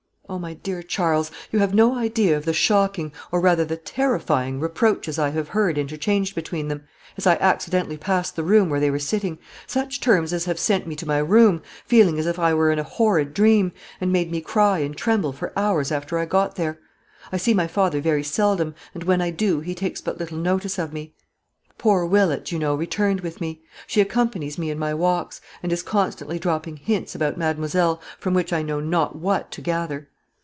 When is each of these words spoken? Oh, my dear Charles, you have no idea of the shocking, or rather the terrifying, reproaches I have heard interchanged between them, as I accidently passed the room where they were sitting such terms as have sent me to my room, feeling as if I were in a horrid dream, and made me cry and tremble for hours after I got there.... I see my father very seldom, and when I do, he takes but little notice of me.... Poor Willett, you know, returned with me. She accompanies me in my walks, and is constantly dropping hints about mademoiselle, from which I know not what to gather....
Oh, 0.31 0.39
my 0.39 0.53
dear 0.53 0.81
Charles, 0.81 1.29
you 1.51 1.59
have 1.59 1.73
no 1.75 1.93
idea 1.97 2.37
of 2.37 2.45
the 2.45 2.53
shocking, 2.53 3.11
or 3.33 3.41
rather 3.41 3.65
the 3.65 3.75
terrifying, 3.75 4.61
reproaches 4.61 5.19
I 5.19 5.27
have 5.31 5.49
heard 5.49 5.77
interchanged 5.77 6.35
between 6.35 6.69
them, 6.69 6.85
as 7.17 7.27
I 7.27 7.35
accidently 7.35 7.97
passed 7.97 8.37
the 8.37 8.43
room 8.45 8.69
where 8.69 8.79
they 8.79 8.89
were 8.89 8.95
sitting 8.97 9.39
such 9.67 9.99
terms 9.99 10.31
as 10.31 10.45
have 10.45 10.57
sent 10.57 10.87
me 10.87 10.95
to 10.95 11.05
my 11.05 11.17
room, 11.17 11.61
feeling 11.85 12.17
as 12.17 12.25
if 12.27 12.39
I 12.39 12.53
were 12.53 12.71
in 12.71 12.79
a 12.79 12.83
horrid 12.83 13.33
dream, 13.33 13.73
and 13.99 14.13
made 14.13 14.31
me 14.31 14.39
cry 14.39 14.79
and 14.79 14.95
tremble 14.95 15.33
for 15.33 15.51
hours 15.59 15.91
after 15.91 16.17
I 16.17 16.23
got 16.25 16.55
there.... 16.55 16.79
I 17.29 17.35
see 17.35 17.53
my 17.53 17.67
father 17.67 17.99
very 17.99 18.23
seldom, 18.23 18.73
and 18.93 19.03
when 19.03 19.19
I 19.21 19.31
do, 19.31 19.59
he 19.59 19.75
takes 19.75 19.99
but 19.99 20.17
little 20.17 20.37
notice 20.37 20.79
of 20.79 20.93
me.... 20.93 21.13
Poor 21.77 22.05
Willett, 22.05 22.53
you 22.53 22.57
know, 22.59 22.73
returned 22.73 23.19
with 23.19 23.41
me. 23.41 23.63
She 23.85 23.99
accompanies 23.99 24.57
me 24.57 24.69
in 24.69 24.79
my 24.79 24.93
walks, 24.93 25.41
and 25.61 25.73
is 25.73 25.83
constantly 25.83 26.39
dropping 26.39 26.77
hints 26.77 27.15
about 27.15 27.35
mademoiselle, 27.37 28.01
from 28.17 28.33
which 28.33 28.53
I 28.53 28.61
know 28.61 28.79
not 28.79 29.17
what 29.17 29.51
to 29.51 29.61
gather.... 29.61 30.07